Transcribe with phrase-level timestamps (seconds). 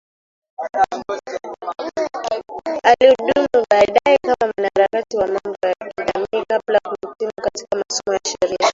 [2.83, 8.67] Alihudumu baadae kama mwanaharakati wa mambo ya kijamii kabla kuhitimu katika masomo ya sheria